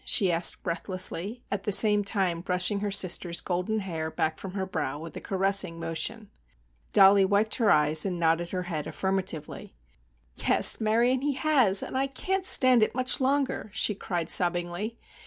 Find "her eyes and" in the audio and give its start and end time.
7.57-8.19